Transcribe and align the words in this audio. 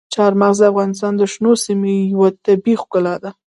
چار 0.13 0.31
مغز 0.41 0.59
د 0.61 0.65
افغانستان 0.71 1.13
د 1.17 1.21
شنو 1.33 1.51
سیمو 1.63 1.91
یوه 2.13 2.27
طبیعي 2.45 2.79
ښکلا 2.81 3.15
ده. 3.23 3.31